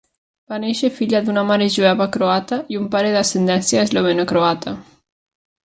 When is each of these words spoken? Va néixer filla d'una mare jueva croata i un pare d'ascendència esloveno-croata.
Va 0.53 0.57
néixer 0.61 0.89
filla 0.99 1.21
d'una 1.27 1.43
mare 1.49 1.67
jueva 1.75 2.09
croata 2.17 2.59
i 2.75 2.79
un 2.81 2.89
pare 2.97 3.13
d'ascendència 3.19 3.87
esloveno-croata. 3.89 4.77